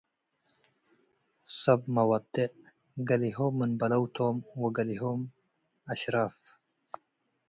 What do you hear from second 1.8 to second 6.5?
መወጤዕ ገሌሆም ምን በለው ቶም ወገሌሆም አሽራፍ።